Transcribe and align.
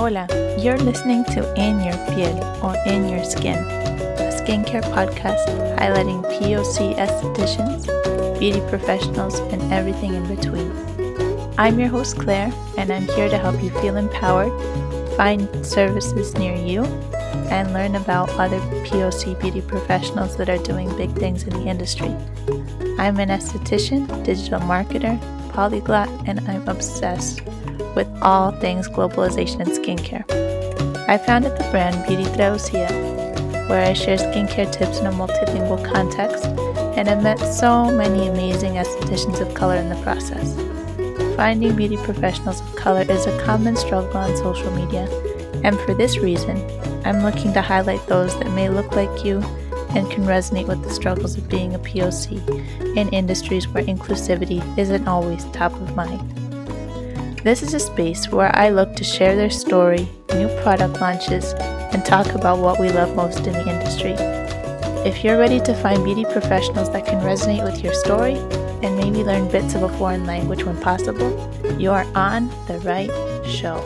Hola, 0.00 0.26
you're 0.58 0.78
listening 0.78 1.24
to 1.24 1.40
In 1.60 1.78
Your 1.84 1.92
Piel 2.08 2.40
or 2.64 2.74
In 2.88 3.06
Your 3.10 3.22
Skin, 3.22 3.58
a 3.58 4.32
skincare 4.32 4.80
podcast 4.80 5.44
highlighting 5.76 6.24
POC 6.40 6.96
estheticians, 6.96 7.84
beauty 8.38 8.62
professionals, 8.70 9.40
and 9.52 9.60
everything 9.70 10.14
in 10.14 10.26
between. 10.26 10.72
I'm 11.58 11.78
your 11.78 11.90
host, 11.90 12.18
Claire, 12.18 12.50
and 12.78 12.90
I'm 12.90 13.06
here 13.08 13.28
to 13.28 13.36
help 13.36 13.62
you 13.62 13.68
feel 13.82 13.98
empowered, 13.98 14.50
find 15.18 15.46
services 15.66 16.32
near 16.32 16.54
you, 16.54 16.84
and 17.52 17.74
learn 17.74 17.94
about 17.94 18.30
other 18.30 18.58
POC 18.86 19.38
beauty 19.38 19.60
professionals 19.60 20.34
that 20.38 20.48
are 20.48 20.64
doing 20.64 20.88
big 20.96 21.10
things 21.12 21.42
in 21.42 21.52
the 21.52 21.68
industry. 21.68 22.16
I'm 22.98 23.18
an 23.20 23.28
esthetician, 23.28 24.24
digital 24.24 24.60
marketer, 24.60 25.20
polyglot, 25.60 26.08
and 26.26 26.40
I'm 26.48 26.66
obsessed 26.68 27.44
with 27.94 28.08
all 28.22 28.50
things 28.50 28.88
globalization 28.88 29.60
and 29.60 29.72
skincare. 29.72 30.24
I 31.06 31.18
founded 31.18 31.52
the 31.58 31.68
brand 31.70 31.96
Beauty 32.06 32.24
Traducida, 32.30 32.88
where 33.68 33.84
I 33.84 33.92
share 33.92 34.16
skincare 34.16 34.72
tips 34.72 35.00
in 35.00 35.06
a 35.06 35.12
multilingual 35.12 35.84
context, 35.84 36.46
and 36.96 37.10
I've 37.10 37.22
met 37.22 37.38
so 37.40 37.90
many 37.90 38.28
amazing 38.28 38.76
estheticians 38.76 39.42
of 39.42 39.52
color 39.52 39.76
in 39.76 39.90
the 39.90 40.00
process. 40.02 40.56
Finding 41.36 41.76
beauty 41.76 41.98
professionals 41.98 42.62
of 42.62 42.76
color 42.76 43.02
is 43.02 43.26
a 43.26 43.42
common 43.44 43.76
struggle 43.76 44.16
on 44.16 44.34
social 44.38 44.70
media, 44.70 45.04
and 45.62 45.78
for 45.80 45.92
this 45.92 46.16
reason, 46.16 46.56
I'm 47.04 47.22
looking 47.22 47.52
to 47.52 47.60
highlight 47.60 48.06
those 48.06 48.32
that 48.38 48.50
may 48.52 48.70
look 48.70 48.92
like 48.96 49.26
you 49.26 49.42
and 49.94 50.10
can 50.10 50.24
resonate 50.24 50.68
with 50.68 50.82
the 50.82 50.90
struggles 50.90 51.36
of 51.36 51.48
being 51.48 51.74
a 51.74 51.78
POC 51.78 52.96
in 52.96 53.08
industries 53.08 53.66
where 53.68 53.84
inclusivity 53.84 54.60
isn't 54.78 55.08
always 55.08 55.44
top 55.46 55.72
of 55.72 55.96
mind. 55.96 56.20
This 57.42 57.62
is 57.62 57.72
a 57.72 57.80
space 57.80 58.30
where 58.30 58.54
I 58.54 58.68
look 58.68 58.94
to 58.96 59.04
share 59.04 59.34
their 59.34 59.50
story, 59.50 60.08
new 60.34 60.48
product 60.62 61.00
launches, 61.00 61.54
and 61.92 62.04
talk 62.04 62.26
about 62.34 62.58
what 62.58 62.78
we 62.78 62.90
love 62.90 63.16
most 63.16 63.46
in 63.46 63.54
the 63.54 63.68
industry. 63.68 64.14
If 65.08 65.24
you're 65.24 65.38
ready 65.38 65.58
to 65.60 65.74
find 65.74 66.04
beauty 66.04 66.24
professionals 66.24 66.92
that 66.92 67.06
can 67.06 67.22
resonate 67.24 67.64
with 67.64 67.82
your 67.82 67.94
story 67.94 68.34
and 68.82 68.96
maybe 68.96 69.24
learn 69.24 69.50
bits 69.50 69.74
of 69.74 69.82
a 69.82 69.88
foreign 69.96 70.26
language 70.26 70.64
when 70.64 70.78
possible, 70.80 71.30
you 71.78 71.90
are 71.90 72.06
on 72.14 72.48
the 72.66 72.78
right 72.80 73.10
show. 73.46 73.80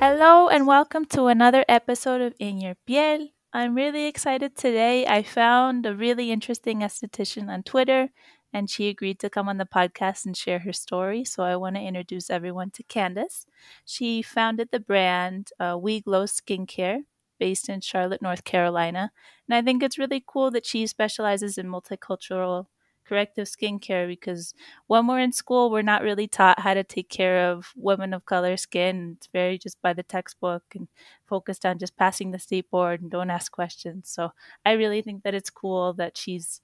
Hello, 0.00 0.48
and 0.48 0.66
welcome 0.66 1.04
to 1.06 1.26
another 1.26 1.64
episode 1.68 2.22
of 2.22 2.34
In 2.38 2.58
Your 2.58 2.76
Piel. 2.88 3.33
I'm 3.54 3.74
really 3.76 4.06
excited 4.06 4.56
today. 4.56 5.06
I 5.06 5.22
found 5.22 5.86
a 5.86 5.94
really 5.94 6.30
interesting 6.32 6.80
esthetician 6.80 7.48
on 7.48 7.62
Twitter, 7.62 8.10
and 8.52 8.68
she 8.68 8.88
agreed 8.88 9.18
to 9.20 9.30
come 9.30 9.48
on 9.48 9.58
the 9.58 9.64
podcast 9.64 10.26
and 10.26 10.36
share 10.36 10.58
her 10.60 10.72
story. 10.72 11.24
So 11.24 11.42
I 11.44 11.56
want 11.56 11.76
to 11.76 11.82
introduce 11.82 12.30
everyone 12.30 12.70
to 12.72 12.82
Candace. 12.82 13.46
She 13.84 14.22
founded 14.22 14.70
the 14.72 14.80
brand 14.80 15.50
uh, 15.60 15.78
We 15.80 16.00
Glow 16.00 16.24
Skincare, 16.24 17.04
based 17.38 17.68
in 17.68 17.80
Charlotte, 17.80 18.22
North 18.22 18.44
Carolina. 18.44 19.12
And 19.48 19.54
I 19.54 19.62
think 19.62 19.82
it's 19.82 19.98
really 19.98 20.22
cool 20.26 20.50
that 20.50 20.66
she 20.66 20.86
specializes 20.86 21.56
in 21.56 21.66
multicultural 21.68 22.66
corrective 23.04 23.46
skincare 23.46 24.06
because 24.06 24.54
when 24.86 25.06
we're 25.06 25.20
in 25.20 25.32
school, 25.32 25.70
we're 25.70 25.82
not 25.82 26.02
really 26.02 26.26
taught 26.26 26.60
how 26.60 26.74
to 26.74 26.84
take 26.84 27.08
care 27.08 27.50
of 27.50 27.72
women 27.76 28.14
of 28.14 28.26
color 28.26 28.56
skin. 28.56 29.16
It's 29.16 29.28
very 29.28 29.58
just 29.58 29.80
by 29.82 29.92
the 29.92 30.02
textbook 30.02 30.62
and 30.74 30.88
focused 31.26 31.64
on 31.66 31.78
just 31.78 31.96
passing 31.96 32.30
the 32.30 32.38
state 32.38 32.70
board 32.70 33.02
and 33.02 33.10
don't 33.10 33.30
ask 33.30 33.52
questions. 33.52 34.08
So 34.08 34.32
I 34.64 34.72
really 34.72 35.02
think 35.02 35.22
that 35.22 35.34
it's 35.34 35.50
cool 35.50 35.92
that 35.94 36.16
she's 36.16 36.60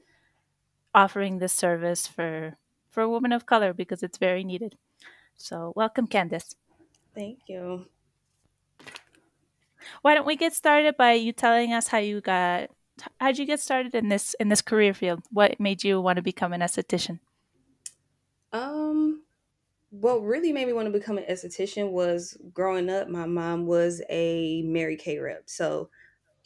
offering 0.95 1.39
this 1.39 1.53
service 1.53 2.07
for 2.07 2.57
for 2.91 3.09
women 3.09 3.33
of 3.33 3.47
color 3.47 3.73
because 3.73 4.03
it's 4.03 4.19
very 4.19 4.43
needed. 4.43 4.77
So 5.37 5.73
welcome, 5.77 6.07
Candace. 6.07 6.57
Thank 7.15 7.39
you. 7.47 7.87
Why 10.03 10.15
don't 10.15 10.27
we 10.27 10.37
get 10.37 10.53
started 10.53 10.97
by 10.97 11.13
you 11.13 11.33
telling 11.33 11.73
us 11.73 11.89
how 11.89 11.99
you 11.99 12.21
got 12.21 12.71
how'd 13.21 13.39
you 13.39 13.47
get 13.47 13.61
started 13.61 13.95
in 13.95 14.09
this 14.09 14.35
in 14.41 14.49
this 14.49 14.63
career 14.63 14.95
field? 14.95 15.23
What 15.31 15.59
made 15.61 15.85
you 15.85 16.01
want 16.01 16.17
to 16.17 16.23
become 16.23 16.53
an 16.53 16.61
esthetician? 16.61 17.21
Um, 18.53 19.25
what 19.91 20.23
really 20.23 20.53
made 20.53 20.67
me 20.67 20.75
want 20.75 20.87
to 20.87 20.93
become 20.99 21.19
an 21.19 21.25
esthetician 21.25 21.93
was 21.93 22.39
growing 22.53 22.91
up. 22.91 23.09
My 23.09 23.27
mom 23.27 23.67
was 23.67 24.03
a 24.11 24.63
Mary 24.65 24.97
Kay 24.97 25.19
rep, 25.19 25.51
so 25.51 25.91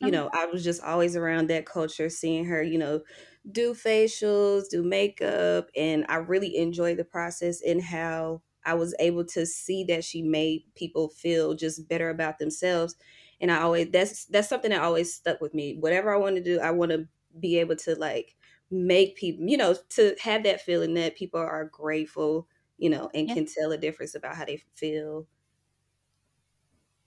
you 0.01 0.11
Oh, 0.11 0.13
know 0.13 0.31
I 0.35 0.47
was 0.47 0.65
just 0.65 0.83
always 0.83 1.17
around 1.17 1.49
that 1.51 1.67
culture, 1.67 2.11
seeing 2.11 2.47
her, 2.47 2.63
you 2.63 2.79
know, 2.79 3.03
do 3.51 3.75
facials, 3.75 4.65
do 4.71 4.83
makeup, 4.85 5.71
and 5.77 6.07
I 6.09 6.17
really 6.17 6.57
enjoyed 6.57 6.99
the 6.99 7.05
process 7.05 7.63
and 7.63 7.83
how 7.83 8.43
I 8.65 8.75
was 8.75 8.95
able 9.01 9.25
to 9.27 9.47
see 9.47 9.85
that 9.87 10.05
she 10.05 10.23
made 10.23 10.65
people 10.75 11.11
feel 11.11 11.55
just 11.55 11.89
better 11.89 12.11
about 12.11 12.39
themselves. 12.39 12.97
And 13.41 13.51
I 13.51 13.61
always 13.61 13.91
that's 13.91 14.27
that's 14.27 14.49
something 14.49 14.71
that 14.71 14.83
always 14.83 15.15
stuck 15.15 15.41
with 15.41 15.55
me. 15.55 15.77
Whatever 15.79 16.15
I 16.15 16.19
want 16.19 16.37
to 16.37 16.43
do, 16.43 16.61
I 16.61 16.71
want 16.71 16.93
to 16.93 17.07
be 17.41 17.59
able 17.59 17.77
to 17.77 17.95
like 17.97 18.37
make 18.71 19.17
people, 19.17 19.47
you 19.47 19.57
know, 19.57 19.77
to 19.91 20.15
have 20.21 20.45
that 20.45 20.61
feeling 20.61 20.95
that 20.95 21.17
people 21.17 21.41
are 21.41 21.67
grateful, 21.67 22.49
you 22.79 22.91
know, 22.91 23.11
and 23.15 23.29
yeah. 23.29 23.35
can 23.35 23.47
tell 23.47 23.73
a 23.73 23.79
difference 23.79 24.15
about 24.15 24.37
how 24.37 24.45
they 24.45 24.63
feel. 24.75 25.27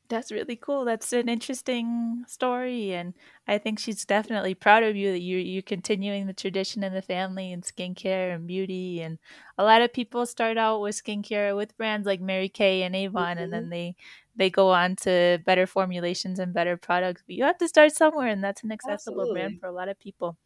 That's 0.10 0.32
really 0.32 0.56
cool. 0.56 0.86
That's 0.86 1.12
an 1.12 1.28
interesting 1.28 2.24
story, 2.28 2.94
and 2.94 3.14
I 3.46 3.58
think 3.58 3.78
she's 3.78 4.06
definitely 4.06 4.54
proud 4.56 4.84
of 4.84 4.96
you 4.96 5.12
that 5.12 5.20
you 5.20 5.38
you're 5.38 5.62
continuing 5.62 6.28
the 6.28 6.34
tradition 6.34 6.82
in 6.82 6.94
the 6.94 7.02
family 7.02 7.52
and 7.52 7.62
skincare 7.62 8.34
and 8.34 8.48
beauty. 8.48 9.02
And 9.02 9.20
a 9.58 9.66
lot 9.66 9.82
of 9.82 9.92
people 9.92 10.26
start 10.26 10.58
out 10.58 10.80
with 10.80 10.96
skincare 10.96 11.56
with 11.58 11.76
brands 11.78 12.06
like 12.08 12.22
Mary 12.22 12.48
Kay 12.48 12.84
and 12.84 12.96
Avon, 12.96 13.38
and 13.38 13.52
Mhm. 13.52 13.52
then 13.52 13.70
they 13.70 13.96
they 14.36 14.50
go 14.50 14.70
on 14.70 14.96
to 14.98 15.40
better 15.46 15.68
formulations 15.68 16.40
and 16.40 16.54
better 16.54 16.78
products. 16.78 17.24
But 17.28 17.36
you 17.36 17.44
have 17.44 17.58
to 17.58 17.68
start 17.68 17.92
somewhere, 17.94 18.28
and 18.30 18.42
that's 18.44 18.64
an 18.64 18.72
accessible 18.72 19.28
brand 19.28 19.58
for 19.60 19.68
a 19.68 19.74
lot 19.74 19.90
of 19.90 20.00
people. 20.00 20.38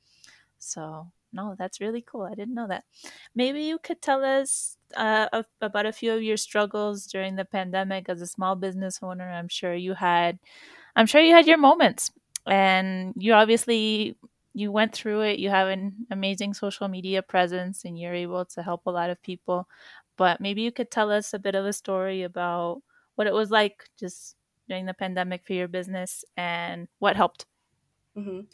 So, 0.60 1.12
no, 1.34 1.56
that's 1.58 1.80
really 1.81 2.02
cool. 2.02 2.24
I 2.24 2.36
didn't 2.36 2.53
know 2.56 2.68
that. 2.68 2.84
Maybe 3.36 3.64
you 3.64 3.80
could 3.80 4.02
tell 4.02 4.24
us 4.24 4.78
uh, 4.96 5.44
about 5.62 5.86
a 5.86 5.94
few 5.94 6.14
of 6.14 6.24
your 6.24 6.38
struggles 6.38 7.06
during 7.08 7.36
the 7.36 7.46
pandemic 7.46 8.09
as 8.09 8.22
a 8.22 8.28
small 8.28 8.56
business 8.56 9.00
owner. 9.02 9.30
I'm 9.30 9.47
sure 9.47 9.74
you 9.74 9.94
had, 9.94 10.40
I'm 10.96 11.06
sure 11.06 11.22
you 11.22 11.34
had 11.34 11.47
your 11.47 11.58
moments, 11.58 12.12
and 12.46 13.14
you 13.18 13.34
obviously 13.34 14.18
you 14.53 14.72
went 14.72 14.94
through 14.94 15.22
it. 15.22 15.40
You 15.40 15.50
have 15.50 15.68
an 15.69 16.08
amazing 16.12 16.53
social 16.53 16.88
media 16.88 17.22
presence, 17.22 17.86
and 17.86 17.98
you're 18.00 18.13
able 18.13 18.46
to 18.46 18.63
help 18.63 18.84
a 18.86 18.92
lot 18.92 19.09
of 19.09 19.22
people. 19.22 19.68
But 20.18 20.42
maybe 20.42 20.62
you 20.62 20.72
could 20.72 20.92
tell 20.92 21.12
us 21.12 21.34
a 21.34 21.40
bit 21.40 21.56
of 21.56 21.66
a 21.66 21.74
story 21.74 22.24
about 22.24 22.81
what 23.16 23.28
it 23.28 23.34
was 23.34 23.52
like 23.52 23.90
just 24.00 24.36
during 24.68 24.86
the 24.86 24.94
pandemic 24.94 25.46
for 25.46 25.53
your 25.53 25.68
business 25.68 26.24
and 26.38 26.88
what 27.00 27.16
helped. 27.16 27.46
Mhm. 28.18 28.48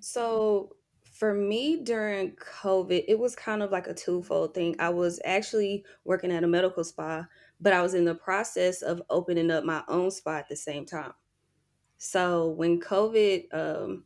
So 0.00 0.76
for 1.18 1.34
me 1.34 1.82
during 1.82 2.36
COVID, 2.36 3.04
it 3.08 3.18
was 3.18 3.34
kind 3.34 3.62
of 3.62 3.72
like 3.72 3.88
a 3.88 3.94
twofold 3.94 4.54
thing. 4.54 4.76
I 4.78 4.90
was 4.90 5.20
actually 5.24 5.84
working 6.04 6.30
at 6.30 6.44
a 6.44 6.48
medical 6.48 6.84
spa, 6.84 7.26
but 7.60 7.72
I 7.72 7.82
was 7.82 7.94
in 7.94 8.04
the 8.04 8.14
process 8.14 8.82
of 8.82 9.02
opening 9.10 9.50
up 9.50 9.64
my 9.64 9.82
own 9.88 10.10
spa 10.12 10.38
at 10.38 10.48
the 10.48 10.56
same 10.56 10.86
time. 10.86 11.12
So 11.98 12.50
when 12.50 12.80
COVID, 12.80 13.54
um, 13.54 14.04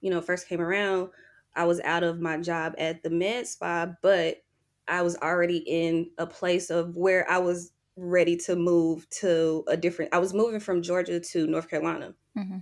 you 0.00 0.10
know, 0.10 0.20
first 0.20 0.48
came 0.48 0.60
around, 0.60 1.10
I 1.56 1.64
was 1.66 1.80
out 1.80 2.04
of 2.04 2.20
my 2.20 2.38
job 2.40 2.74
at 2.78 3.02
the 3.02 3.10
med 3.10 3.46
spa, 3.46 3.94
but 4.02 4.44
I 4.88 5.02
was 5.02 5.16
already 5.18 5.58
in 5.58 6.12
a 6.18 6.26
place 6.26 6.70
of 6.70 6.96
where 6.96 7.30
I 7.30 7.38
was 7.38 7.72
ready 7.96 8.36
to 8.38 8.56
move 8.56 9.08
to 9.10 9.64
a 9.68 9.76
different. 9.76 10.14
I 10.14 10.18
was 10.18 10.34
moving 10.34 10.60
from 10.60 10.82
Georgia 10.82 11.20
to 11.20 11.46
North 11.46 11.68
Carolina. 11.70 12.14
hmm 12.34 12.58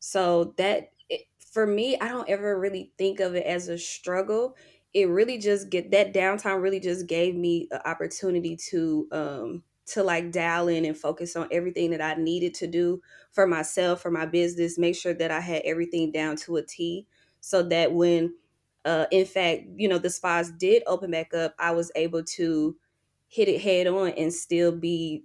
So 0.00 0.54
that 0.58 0.92
for 1.52 1.66
me, 1.66 1.98
I 1.98 2.08
don't 2.08 2.28
ever 2.28 2.58
really 2.58 2.92
think 2.98 3.20
of 3.20 3.34
it 3.34 3.46
as 3.46 3.68
a 3.68 3.78
struggle. 3.78 4.56
It 4.94 5.06
really 5.08 5.38
just 5.38 5.70
get 5.70 5.90
that 5.90 6.14
downtime 6.14 6.62
really 6.62 6.80
just 6.80 7.06
gave 7.06 7.34
me 7.34 7.68
an 7.70 7.80
opportunity 7.84 8.56
to 8.70 9.08
um 9.12 9.64
to 9.86 10.02
like 10.02 10.30
dial 10.32 10.68
in 10.68 10.84
and 10.84 10.96
focus 10.96 11.34
on 11.34 11.48
everything 11.50 11.90
that 11.92 12.02
I 12.02 12.14
needed 12.20 12.52
to 12.54 12.66
do 12.66 13.00
for 13.32 13.46
myself, 13.46 14.02
for 14.02 14.10
my 14.10 14.26
business, 14.26 14.78
make 14.78 14.94
sure 14.96 15.14
that 15.14 15.30
I 15.30 15.40
had 15.40 15.62
everything 15.64 16.12
down 16.12 16.36
to 16.38 16.56
a 16.56 16.62
T 16.62 17.06
so 17.40 17.62
that 17.64 17.92
when 17.92 18.34
uh 18.84 19.06
in 19.10 19.24
fact, 19.26 19.62
you 19.76 19.88
know, 19.88 19.98
the 19.98 20.10
spas 20.10 20.50
did 20.50 20.82
open 20.86 21.10
back 21.10 21.32
up, 21.34 21.54
I 21.58 21.70
was 21.72 21.90
able 21.94 22.24
to 22.24 22.76
hit 23.28 23.48
it 23.48 23.60
head 23.60 23.86
on 23.86 24.10
and 24.10 24.32
still 24.32 24.72
be 24.72 25.24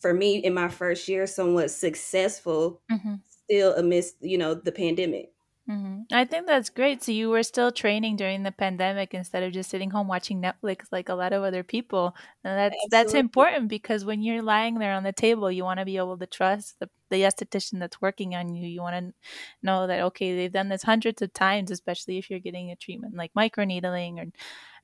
for 0.00 0.14
me 0.14 0.36
in 0.38 0.54
my 0.54 0.68
first 0.68 1.08
year 1.08 1.26
somewhat 1.26 1.70
successful 1.70 2.82
hmm 2.88 3.16
still 3.26 3.74
amidst 3.76 4.16
you 4.22 4.38
know 4.38 4.54
the 4.54 4.72
pandemic 4.72 5.33
hmm 5.66 6.02
I 6.12 6.26
think 6.26 6.46
that's 6.46 6.68
great. 6.68 7.02
So 7.02 7.10
you 7.12 7.30
were 7.30 7.42
still 7.42 7.72
training 7.72 8.16
during 8.16 8.42
the 8.42 8.52
pandemic 8.52 9.14
instead 9.14 9.42
of 9.42 9.52
just 9.52 9.70
sitting 9.70 9.88
home 9.90 10.08
watching 10.08 10.42
Netflix 10.42 10.88
like 10.92 11.08
a 11.08 11.14
lot 11.14 11.32
of 11.32 11.42
other 11.42 11.62
people. 11.62 12.14
And 12.44 12.58
that's 12.58 12.86
that's 12.90 13.14
important 13.14 13.68
because 13.68 14.04
when 14.04 14.20
you're 14.22 14.42
lying 14.42 14.78
there 14.78 14.92
on 14.92 15.04
the 15.04 15.12
table, 15.12 15.50
you 15.50 15.64
want 15.64 15.78
to 15.80 15.86
be 15.86 15.96
able 15.96 16.18
to 16.18 16.26
trust 16.26 16.78
the, 16.80 16.90
the 17.10 17.22
esthetician 17.22 17.78
that's 17.80 18.02
working 18.02 18.34
on 18.34 18.54
you. 18.54 18.68
You 18.68 18.82
want 18.82 19.06
to 19.08 19.14
know 19.62 19.86
that 19.86 20.02
okay, 20.02 20.36
they've 20.36 20.52
done 20.52 20.68
this 20.68 20.82
hundreds 20.82 21.22
of 21.22 21.32
times, 21.32 21.70
especially 21.70 22.18
if 22.18 22.28
you're 22.28 22.40
getting 22.40 22.70
a 22.70 22.76
treatment 22.76 23.14
like 23.16 23.32
microneedling 23.32 24.18
or 24.18 24.26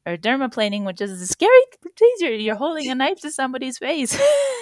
or 0.07 0.17
dermaplaning, 0.17 0.85
which 0.85 1.01
is 1.01 1.21
a 1.21 1.27
scary 1.27 1.61
procedure. 1.81 2.35
You're 2.35 2.57
holding 2.57 2.91
a 2.91 2.95
knife 2.95 3.21
to 3.21 3.31
somebody's 3.31 3.79
face. 3.79 4.19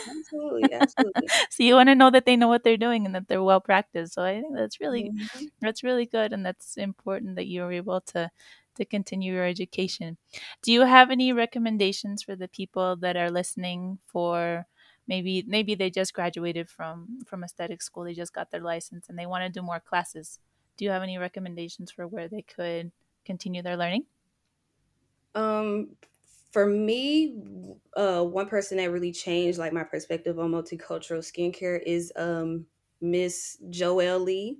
absolutely, 0.08 0.72
absolutely. 0.72 1.28
so 1.50 1.62
you 1.62 1.74
want 1.74 1.88
to 1.88 1.94
know 1.94 2.10
that 2.10 2.26
they 2.26 2.36
know 2.36 2.48
what 2.48 2.64
they're 2.64 2.76
doing 2.76 3.06
and 3.06 3.14
that 3.14 3.28
they're 3.28 3.42
well 3.42 3.60
practiced. 3.60 4.14
So 4.14 4.24
I 4.24 4.40
think 4.40 4.56
that's 4.56 4.80
really 4.80 5.10
mm-hmm. 5.10 5.44
that's 5.60 5.84
really 5.84 6.06
good, 6.06 6.32
and 6.32 6.44
that's 6.44 6.76
important 6.76 7.36
that 7.36 7.46
you're 7.46 7.72
able 7.72 8.00
to 8.12 8.30
to 8.76 8.84
continue 8.84 9.34
your 9.34 9.44
education. 9.44 10.16
Do 10.62 10.72
you 10.72 10.82
have 10.82 11.10
any 11.10 11.32
recommendations 11.32 12.22
for 12.22 12.36
the 12.36 12.48
people 12.48 12.96
that 12.96 13.16
are 13.16 13.30
listening 13.30 13.98
for? 14.06 14.66
maybe 15.08 15.42
maybe 15.48 15.74
they 15.74 15.90
just 15.90 16.12
graduated 16.12 16.68
from 16.68 17.18
from 17.26 17.42
aesthetic 17.42 17.82
school 17.82 18.04
they 18.04 18.12
just 18.12 18.34
got 18.34 18.50
their 18.50 18.60
license 18.60 19.08
and 19.08 19.18
they 19.18 19.26
want 19.26 19.42
to 19.42 19.48
do 19.48 19.64
more 19.64 19.80
classes 19.80 20.38
do 20.76 20.84
you 20.84 20.90
have 20.90 21.02
any 21.02 21.16
recommendations 21.18 21.90
for 21.90 22.06
where 22.06 22.28
they 22.28 22.42
could 22.42 22.92
continue 23.24 23.62
their 23.62 23.76
learning 23.76 24.04
um 25.34 25.88
for 26.50 26.66
me 26.66 27.36
uh 27.96 28.22
one 28.22 28.46
person 28.46 28.78
that 28.78 28.90
really 28.90 29.12
changed 29.12 29.58
like 29.58 29.72
my 29.72 29.84
perspective 29.84 30.38
on 30.38 30.50
multicultural 30.50 31.18
skincare 31.18 31.80
is 31.84 32.12
um 32.16 32.64
miss 33.00 33.58
joelle 33.70 34.24
lee 34.24 34.58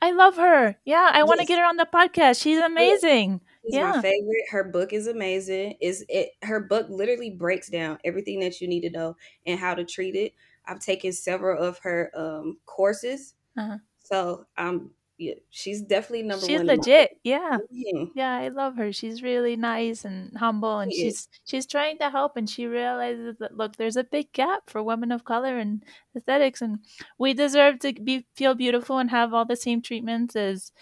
I 0.00 0.12
love 0.12 0.36
her. 0.36 0.76
Yeah, 0.84 1.10
I 1.12 1.18
yes. 1.18 1.26
want 1.26 1.40
to 1.40 1.46
get 1.46 1.58
her 1.58 1.64
on 1.64 1.76
the 1.76 1.88
podcast. 1.92 2.42
She's 2.42 2.58
amazing. 2.58 3.40
She's 3.64 3.74
yeah. 3.74 3.92
my 3.92 4.02
favorite. 4.02 4.44
Her 4.50 4.64
book 4.64 4.92
is 4.92 5.06
amazing. 5.06 5.76
Is 5.80 6.04
it 6.08 6.32
her 6.42 6.60
book 6.60 6.86
literally 6.88 7.30
breaks 7.30 7.68
down 7.68 7.98
everything 8.04 8.40
that 8.40 8.60
you 8.60 8.68
need 8.68 8.82
to 8.82 8.90
know 8.90 9.16
and 9.46 9.58
how 9.58 9.74
to 9.74 9.84
treat 9.84 10.16
it. 10.16 10.34
I've 10.66 10.80
taken 10.80 11.12
several 11.12 11.62
of 11.62 11.78
her 11.78 12.10
um 12.14 12.58
courses. 12.66 13.34
Uh-huh. 13.56 13.78
So 14.02 14.46
I'm 14.56 14.90
yeah, 15.20 15.34
she's 15.50 15.82
definitely 15.82 16.22
number 16.22 16.46
she's 16.46 16.58
one. 16.58 16.68
She's 16.68 16.78
legit. 16.78 17.18
Yeah. 17.24 17.58
Mm-hmm. 17.72 18.04
Yeah, 18.14 18.34
I 18.36 18.48
love 18.48 18.76
her. 18.76 18.92
She's 18.92 19.22
really 19.22 19.56
nice 19.56 20.04
and 20.04 20.36
humble 20.36 20.78
and 20.78 20.92
she 20.92 21.02
she's 21.02 21.14
is. 21.14 21.28
she's 21.44 21.66
trying 21.66 21.98
to 21.98 22.10
help 22.10 22.36
and 22.36 22.48
she 22.48 22.66
realizes 22.66 23.36
that 23.38 23.56
look, 23.56 23.76
there's 23.76 23.96
a 23.96 24.04
big 24.04 24.32
gap 24.32 24.68
for 24.70 24.82
women 24.82 25.12
of 25.12 25.24
color 25.24 25.58
and 25.58 25.84
aesthetics 26.16 26.62
and 26.62 26.80
we 27.18 27.34
deserve 27.34 27.78
to 27.80 27.92
be 27.92 28.26
feel 28.34 28.54
beautiful 28.54 28.98
and 28.98 29.10
have 29.10 29.34
all 29.34 29.44
the 29.44 29.56
same 29.56 29.82
treatments 29.82 30.34
as 30.36 30.72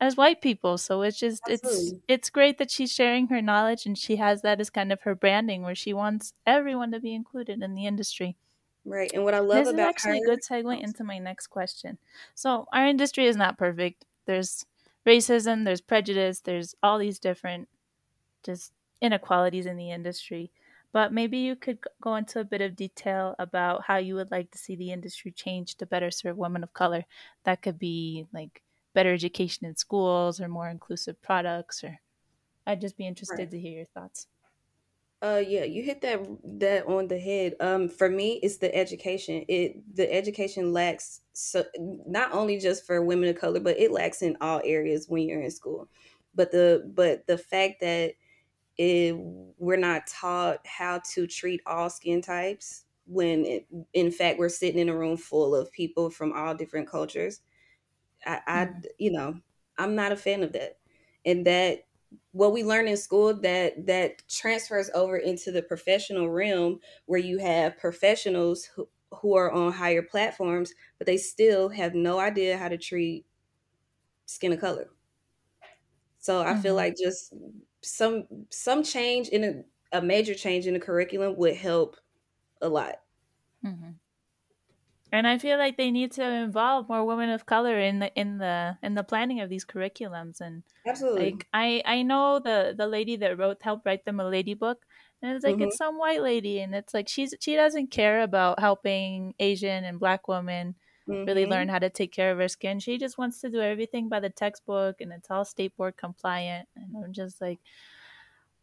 as 0.00 0.16
white 0.16 0.42
people. 0.42 0.78
So 0.78 1.02
it's 1.02 1.18
just 1.18 1.48
Absolutely. 1.48 2.02
it's 2.08 2.28
it's 2.28 2.30
great 2.30 2.58
that 2.58 2.70
she's 2.70 2.92
sharing 2.92 3.28
her 3.28 3.42
knowledge 3.42 3.86
and 3.86 3.98
she 3.98 4.16
has 4.16 4.42
that 4.42 4.60
as 4.60 4.70
kind 4.70 4.92
of 4.92 5.02
her 5.02 5.14
branding 5.14 5.62
where 5.62 5.74
she 5.74 5.92
wants 5.94 6.32
everyone 6.46 6.92
to 6.92 7.00
be 7.00 7.14
included 7.14 7.62
in 7.62 7.74
the 7.74 7.86
industry. 7.86 8.36
Right. 8.84 9.10
And 9.12 9.24
what 9.24 9.34
I 9.34 9.40
love 9.40 9.64
this 9.64 9.74
about 9.74 9.82
is 9.82 9.88
actually 9.88 10.20
her, 10.20 10.24
a 10.24 10.36
good 10.36 10.40
segue 10.42 10.82
into 10.82 11.04
my 11.04 11.18
next 11.18 11.48
question. 11.48 11.98
So 12.34 12.66
our 12.72 12.86
industry 12.86 13.26
is 13.26 13.36
not 13.36 13.58
perfect. 13.58 14.06
There's 14.26 14.64
racism, 15.06 15.64
there's 15.64 15.80
prejudice, 15.80 16.40
there's 16.40 16.74
all 16.82 16.98
these 16.98 17.18
different 17.18 17.68
just 18.42 18.72
inequalities 19.00 19.66
in 19.66 19.76
the 19.76 19.90
industry. 19.90 20.50
But 20.92 21.12
maybe 21.12 21.38
you 21.38 21.54
could 21.54 21.78
go 22.00 22.16
into 22.16 22.40
a 22.40 22.44
bit 22.44 22.60
of 22.60 22.74
detail 22.74 23.36
about 23.38 23.84
how 23.84 23.98
you 23.98 24.16
would 24.16 24.30
like 24.30 24.50
to 24.50 24.58
see 24.58 24.74
the 24.74 24.90
industry 24.90 25.30
change 25.30 25.76
to 25.76 25.86
better 25.86 26.10
serve 26.10 26.36
women 26.36 26.64
of 26.64 26.72
color. 26.72 27.04
That 27.44 27.62
could 27.62 27.78
be 27.78 28.26
like 28.32 28.62
better 28.92 29.12
education 29.12 29.66
in 29.66 29.76
schools 29.76 30.40
or 30.40 30.48
more 30.48 30.68
inclusive 30.68 31.20
products 31.22 31.84
or 31.84 32.00
I'd 32.66 32.80
just 32.80 32.96
be 32.96 33.06
interested 33.06 33.38
right. 33.38 33.50
to 33.50 33.58
hear 33.58 33.78
your 33.78 33.86
thoughts. 33.86 34.26
Uh, 35.22 35.42
yeah, 35.46 35.64
you 35.64 35.82
hit 35.82 36.00
that 36.00 36.18
that 36.44 36.86
on 36.86 37.06
the 37.08 37.18
head. 37.18 37.54
Um, 37.60 37.90
for 37.90 38.08
me, 38.08 38.40
it's 38.42 38.56
the 38.56 38.74
education. 38.74 39.44
It 39.48 39.94
the 39.94 40.10
education 40.10 40.72
lacks 40.72 41.20
so 41.34 41.64
not 42.06 42.32
only 42.32 42.58
just 42.58 42.86
for 42.86 43.02
women 43.02 43.28
of 43.28 43.38
color, 43.38 43.60
but 43.60 43.78
it 43.78 43.90
lacks 43.92 44.22
in 44.22 44.36
all 44.40 44.62
areas 44.64 45.06
when 45.08 45.28
you're 45.28 45.42
in 45.42 45.50
school. 45.50 45.88
But 46.34 46.52
the 46.52 46.90
but 46.94 47.26
the 47.26 47.36
fact 47.36 47.80
that 47.80 48.14
it, 48.78 49.14
we're 49.58 49.76
not 49.76 50.06
taught 50.06 50.66
how 50.66 51.02
to 51.12 51.26
treat 51.26 51.60
all 51.66 51.90
skin 51.90 52.22
types 52.22 52.84
when 53.06 53.44
it, 53.44 53.66
in 53.92 54.10
fact 54.10 54.38
we're 54.38 54.48
sitting 54.48 54.80
in 54.80 54.88
a 54.88 54.96
room 54.96 55.18
full 55.18 55.54
of 55.54 55.70
people 55.72 56.08
from 56.08 56.32
all 56.32 56.54
different 56.54 56.88
cultures. 56.88 57.40
I, 58.24 58.40
I 58.46 58.64
mm-hmm. 58.64 58.80
you 58.98 59.12
know, 59.12 59.38
I'm 59.76 59.94
not 59.94 60.12
a 60.12 60.16
fan 60.16 60.42
of 60.42 60.52
that, 60.54 60.78
and 61.26 61.46
that 61.46 61.84
what 62.32 62.52
we 62.52 62.62
learn 62.62 62.88
in 62.88 62.96
school 62.96 63.34
that 63.34 63.86
that 63.86 64.22
transfers 64.28 64.90
over 64.94 65.16
into 65.16 65.50
the 65.50 65.62
professional 65.62 66.30
realm 66.30 66.80
where 67.06 67.20
you 67.20 67.38
have 67.38 67.78
professionals 67.78 68.64
who, 68.64 68.88
who 69.12 69.36
are 69.36 69.50
on 69.50 69.72
higher 69.72 70.02
platforms 70.02 70.72
but 70.98 71.06
they 71.06 71.16
still 71.16 71.68
have 71.68 71.94
no 71.94 72.18
idea 72.18 72.56
how 72.56 72.68
to 72.68 72.78
treat 72.78 73.24
skin 74.26 74.52
of 74.52 74.60
color 74.60 74.88
so 76.18 76.40
i 76.40 76.46
mm-hmm. 76.46 76.60
feel 76.60 76.74
like 76.74 76.96
just 76.96 77.32
some 77.82 78.24
some 78.50 78.82
change 78.82 79.28
in 79.28 79.64
a, 79.92 79.98
a 79.98 80.02
major 80.02 80.34
change 80.34 80.66
in 80.66 80.74
the 80.74 80.80
curriculum 80.80 81.36
would 81.36 81.56
help 81.56 81.96
a 82.60 82.68
lot 82.68 82.96
mm-hmm. 83.64 83.90
And 85.12 85.26
i 85.26 85.38
feel 85.38 85.58
like 85.58 85.76
they 85.76 85.90
need 85.90 86.12
to 86.12 86.24
involve 86.24 86.88
more 86.88 87.04
women 87.04 87.30
of 87.30 87.46
color 87.46 87.78
in 87.78 87.98
the 87.98 88.12
in 88.14 88.38
the 88.38 88.78
in 88.82 88.94
the 88.94 89.02
planning 89.02 89.40
of 89.40 89.48
these 89.48 89.64
curriculums 89.64 90.40
and 90.40 90.62
Absolutely. 90.86 91.32
Like 91.32 91.46
I 91.52 91.82
I 91.84 92.02
know 92.02 92.38
the 92.38 92.74
the 92.76 92.86
lady 92.86 93.16
that 93.16 93.38
wrote 93.38 93.62
helped 93.62 93.86
write 93.86 94.04
the 94.04 94.12
Milady 94.12 94.54
book. 94.54 94.84
And 95.22 95.36
it's 95.36 95.44
like 95.44 95.56
mm-hmm. 95.56 95.64
it's 95.64 95.76
some 95.76 95.98
white 95.98 96.22
lady 96.22 96.60
and 96.60 96.74
it's 96.74 96.94
like 96.94 97.08
she's 97.08 97.34
she 97.40 97.54
doesn't 97.54 97.90
care 97.90 98.22
about 98.22 98.58
helping 98.58 99.34
Asian 99.38 99.84
and 99.84 100.00
black 100.00 100.28
women 100.28 100.74
mm-hmm. 101.06 101.26
really 101.26 101.44
learn 101.44 101.68
how 101.68 101.78
to 101.78 101.90
take 101.90 102.12
care 102.12 102.32
of 102.32 102.38
her 102.38 102.48
skin. 102.48 102.80
She 102.80 102.96
just 102.96 103.18
wants 103.18 103.40
to 103.42 103.50
do 103.50 103.60
everything 103.60 104.08
by 104.08 104.20
the 104.20 104.30
textbook 104.30 105.00
and 105.00 105.12
it's 105.12 105.30
all 105.30 105.44
state 105.44 105.76
board 105.76 105.98
compliant. 105.98 106.68
And 106.74 107.04
I'm 107.04 107.12
just 107.12 107.40
like 107.40 107.60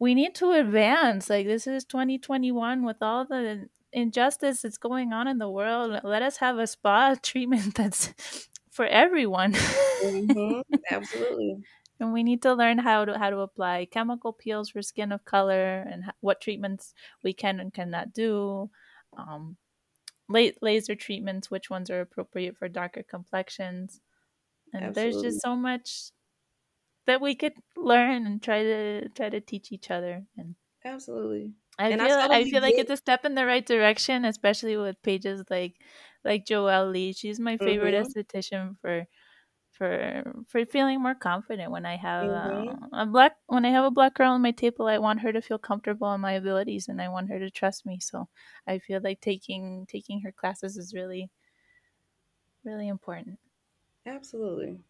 we 0.00 0.14
need 0.14 0.34
to 0.36 0.50
advance. 0.50 1.30
Like 1.30 1.46
this 1.46 1.68
is 1.68 1.84
2021 1.84 2.84
with 2.84 2.96
all 3.02 3.24
the 3.24 3.68
injustice 3.92 4.62
that's 4.62 4.78
going 4.78 5.12
on 5.12 5.28
in 5.28 5.38
the 5.38 5.50
world. 5.50 6.00
Let 6.04 6.22
us 6.22 6.38
have 6.38 6.58
a 6.58 6.66
spa 6.66 7.16
treatment 7.22 7.74
that's 7.74 8.48
for 8.70 8.86
everyone. 8.86 9.52
mm-hmm. 9.52 10.60
Absolutely 10.90 11.58
and 12.00 12.12
we 12.12 12.22
need 12.22 12.42
to 12.42 12.54
learn 12.54 12.78
how 12.78 13.04
to 13.04 13.18
how 13.18 13.30
to 13.30 13.38
apply 13.40 13.86
chemical 13.86 14.32
peels 14.32 14.70
for 14.70 14.82
skin 14.82 15.12
of 15.12 15.24
color 15.24 15.84
and 15.90 16.04
what 16.20 16.40
treatments 16.40 16.94
we 17.22 17.32
can 17.32 17.60
and 17.60 17.74
cannot 17.74 18.12
do 18.12 18.70
um, 19.16 19.56
late 20.28 20.58
laser 20.62 20.94
treatments 20.94 21.50
which 21.50 21.70
ones 21.70 21.90
are 21.90 22.00
appropriate 22.00 22.56
for 22.56 22.68
darker 22.68 23.02
complexions 23.02 24.00
and 24.72 24.84
Absolutely. 24.84 25.12
there's 25.12 25.22
just 25.22 25.42
so 25.42 25.56
much 25.56 26.10
that 27.06 27.20
we 27.20 27.34
could 27.34 27.54
learn 27.76 28.26
and 28.26 28.42
try 28.42 28.62
to 28.62 29.08
try 29.10 29.28
to 29.28 29.40
teach 29.40 29.72
each 29.72 29.90
other 29.90 30.24
and 30.36 30.54
Absolutely. 30.84 31.52
I 31.78 31.90
and 31.90 32.00
feel 32.00 32.16
I, 32.16 32.26
I 32.38 32.44
feel 32.44 32.62
like 32.62 32.74
it's 32.74 32.90
a 32.90 32.96
step 32.96 33.24
in 33.24 33.34
the 33.34 33.46
right 33.46 33.64
direction, 33.64 34.24
especially 34.24 34.76
with 34.76 35.00
pages 35.02 35.44
like 35.48 35.74
like 36.24 36.44
Joelle 36.44 36.92
Lee. 36.92 37.12
She's 37.12 37.38
my 37.38 37.56
favorite 37.56 37.94
mm-hmm. 37.94 38.18
esthetician 38.18 38.76
for 38.80 39.06
for 39.70 40.22
for 40.48 40.66
feeling 40.66 41.00
more 41.00 41.14
confident 41.14 41.70
when 41.70 41.86
I 41.86 41.96
have 41.96 42.26
mm-hmm. 42.26 42.94
uh, 42.94 43.02
a 43.02 43.06
black 43.06 43.36
when 43.46 43.64
I 43.64 43.70
have 43.70 43.84
a 43.84 43.92
black 43.92 44.14
girl 44.14 44.32
on 44.32 44.42
my 44.42 44.50
table. 44.50 44.88
I 44.88 44.98
want 44.98 45.20
her 45.20 45.32
to 45.32 45.40
feel 45.40 45.58
comfortable 45.58 46.12
in 46.14 46.20
my 46.20 46.32
abilities, 46.32 46.88
and 46.88 47.00
I 47.00 47.08
want 47.08 47.28
her 47.30 47.38
to 47.38 47.50
trust 47.50 47.86
me. 47.86 47.98
So 48.00 48.28
I 48.66 48.80
feel 48.80 49.00
like 49.02 49.20
taking 49.20 49.86
taking 49.88 50.20
her 50.22 50.32
classes 50.32 50.76
is 50.76 50.92
really 50.92 51.30
really 52.64 52.88
important. 52.88 53.38
Absolutely. 54.04 54.80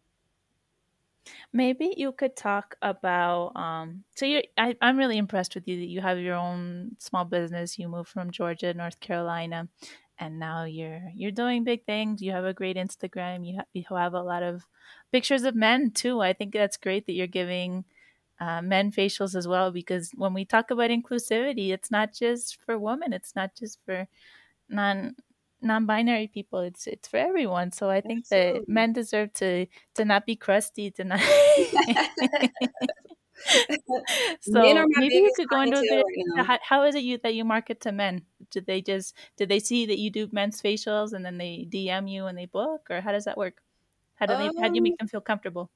Maybe 1.53 1.93
you 1.97 2.11
could 2.11 2.35
talk 2.35 2.75
about. 2.81 3.55
Um, 3.55 4.03
so 4.15 4.25
you, 4.25 4.43
I, 4.57 4.75
I'm 4.81 4.97
really 4.97 5.17
impressed 5.17 5.55
with 5.55 5.67
you 5.67 5.77
that 5.79 5.87
you 5.87 6.01
have 6.01 6.19
your 6.19 6.35
own 6.35 6.95
small 6.99 7.25
business. 7.25 7.77
You 7.79 7.87
moved 7.89 8.09
from 8.09 8.31
Georgia, 8.31 8.73
North 8.73 8.99
Carolina, 8.99 9.67
and 10.17 10.39
now 10.39 10.63
you're 10.65 11.01
you're 11.15 11.31
doing 11.31 11.63
big 11.63 11.85
things. 11.85 12.21
You 12.21 12.31
have 12.31 12.45
a 12.45 12.53
great 12.53 12.77
Instagram. 12.77 13.45
You 13.47 13.61
you 13.73 13.83
have 13.95 14.13
a 14.13 14.21
lot 14.21 14.43
of 14.43 14.65
pictures 15.11 15.43
of 15.43 15.55
men 15.55 15.91
too. 15.91 16.21
I 16.21 16.33
think 16.33 16.53
that's 16.53 16.77
great 16.77 17.05
that 17.07 17.13
you're 17.13 17.27
giving 17.27 17.85
uh, 18.39 18.61
men 18.61 18.91
facials 18.91 19.35
as 19.35 19.47
well 19.47 19.71
because 19.71 20.11
when 20.15 20.33
we 20.33 20.45
talk 20.45 20.71
about 20.71 20.91
inclusivity, 20.91 21.71
it's 21.73 21.91
not 21.91 22.13
just 22.13 22.61
for 22.63 22.77
women. 22.79 23.13
It's 23.13 23.35
not 23.35 23.55
just 23.55 23.79
for 23.85 24.07
non 24.69 25.15
non-binary 25.61 26.27
people 26.27 26.59
it's 26.59 26.87
it's 26.87 27.07
for 27.07 27.17
everyone. 27.17 27.71
So 27.71 27.89
i 27.89 28.01
think 28.01 28.23
Absolutely. 28.23 28.29
that 28.29 28.67
men 28.67 28.93
deserve 28.93 29.33
to 29.35 29.67
to 29.95 30.05
not 30.05 30.25
be 30.25 30.35
crusty 30.35 30.91
to 30.91 31.03
not 31.03 31.21
so 34.41 34.85
maybe 34.95 35.19
you 35.19 35.31
could 35.35 35.49
go 35.49 35.61
into 35.61 35.79
a 35.79 35.85
bit 35.85 36.05
right 36.37 36.45
how, 36.45 36.59
how 36.61 36.83
is 36.83 36.95
it 36.95 37.03
you 37.03 37.17
that 37.19 37.35
you 37.35 37.45
market 37.45 37.81
to 37.81 37.91
men? 37.91 38.25
Did 38.51 38.65
they 38.65 38.81
just 38.81 39.15
did 39.37 39.49
they 39.49 39.59
see 39.59 39.85
that 39.85 39.99
you 39.99 40.11
do 40.11 40.29
men's 40.31 40.61
facials 40.61 41.13
and 41.13 41.25
then 41.25 41.37
they 41.37 41.67
dm 41.69 42.09
you 42.09 42.25
and 42.25 42.37
they 42.37 42.45
book 42.45 42.87
or 42.89 43.01
how 43.01 43.11
does 43.11 43.25
that 43.25 43.37
work? 43.37 43.61
How 44.15 44.25
do 44.25 44.33
um, 44.33 44.37
they 44.37 44.61
how 44.61 44.69
do 44.69 44.75
you 44.75 44.81
make 44.81 44.93
um 44.93 44.97
them 44.97 45.07
feel 45.07 45.21
comfortable? 45.21 45.71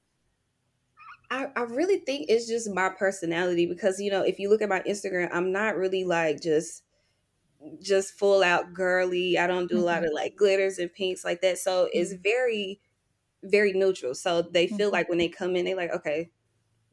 I, 1.30 1.48
I 1.56 1.62
really 1.62 1.98
think 1.98 2.26
it's 2.28 2.46
just 2.46 2.72
my 2.72 2.90
personality 2.90 3.66
because 3.66 4.00
you 4.00 4.10
know 4.10 4.22
if 4.22 4.38
you 4.38 4.50
look 4.50 4.62
at 4.62 4.68
my 4.68 4.80
instagram 4.80 5.30
i'm 5.32 5.52
not 5.52 5.76
really 5.76 6.04
like 6.04 6.40
just 6.40 6.82
just 7.82 8.18
full 8.18 8.42
out 8.42 8.72
girly 8.72 9.38
i 9.38 9.46
don't 9.46 9.68
do 9.68 9.76
mm-hmm. 9.76 9.84
a 9.84 9.86
lot 9.86 9.96
mm-hmm. 9.98 10.06
of 10.06 10.12
like 10.12 10.36
glitters 10.36 10.78
and 10.78 10.92
pinks 10.92 11.24
like 11.24 11.40
that 11.40 11.58
so 11.58 11.84
mm-hmm. 11.84 11.98
it's 11.98 12.12
very 12.14 12.80
very 13.42 13.72
neutral 13.72 14.14
so 14.14 14.42
they 14.42 14.66
feel 14.66 14.88
mm-hmm. 14.88 14.92
like 14.92 15.08
when 15.08 15.18
they 15.18 15.28
come 15.28 15.56
in 15.56 15.64
they 15.64 15.74
like 15.74 15.90
okay 15.90 16.30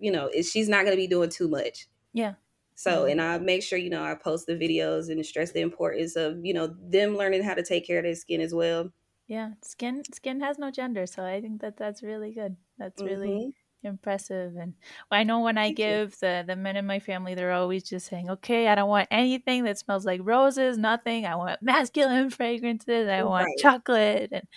you 0.02 0.12
know, 0.12 0.30
she's 0.42 0.68
not 0.68 0.84
going 0.84 0.98
to 0.98 1.02
be 1.02 1.08
doing 1.08 1.30
too 1.30 1.48
much. 1.48 1.88
Yeah. 2.12 2.34
So, 2.76 3.06
Yeah. 3.06 3.12
and 3.12 3.22
I 3.22 3.38
make 3.38 3.62
sure, 3.62 3.78
you 3.78 3.92
know, 3.92 4.04
I 4.04 4.16
post 4.16 4.48
the 4.48 4.56
videos 4.56 5.10
and 5.10 5.24
stress 5.26 5.52
the 5.52 5.62
importance 5.62 6.16
of, 6.16 6.44
you 6.44 6.54
know, 6.54 6.76
them 6.82 7.16
learning 7.16 7.44
how 7.44 7.54
to 7.54 7.64
take 7.64 7.86
care 7.86 8.00
of 8.00 8.04
their 8.04 8.16
skin 8.16 8.42
as 8.42 8.54
well. 8.54 8.92
Yeah, 9.28 9.52
skin 9.62 10.04
skin 10.12 10.42
has 10.42 10.58
no 10.58 10.72
gender, 10.72 11.06
so 11.06 11.24
I 11.24 11.40
think 11.40 11.62
that 11.62 11.78
that's 11.78 12.04
really 12.04 12.34
good. 12.34 12.58
That's 12.78 13.02
really. 13.02 13.56
Impressive. 13.84 14.56
And 14.56 14.76
I 15.12 15.24
know 15.24 15.42
when 15.42 15.58
I 15.58 15.70
Thank 15.70 15.80
you. 15.88 16.00
give 16.00 16.18
the 16.20 16.44
the 16.48 16.56
men 16.56 16.78
in 16.78 16.86
my 16.86 17.00
family, 17.00 17.36
they're 17.36 17.52
always 17.52 17.84
just 17.84 18.08
saying, 18.08 18.30
"Okay, 18.30 18.68
I 18.68 18.76
don't 18.76 18.90
want 18.90 19.08
anything 19.12 19.64
that 19.66 19.78
smells 19.80 20.06
like 20.06 20.22
roses. 20.24 20.78
Nothing. 20.78 21.26
I 21.26 21.36
want 21.36 21.62
masculine 21.62 22.30
fragrances. 22.32 23.08
I 23.10 23.24
want 23.24 23.56
Right. 23.56 23.58
chocolate 23.58 24.30
and 24.32 24.48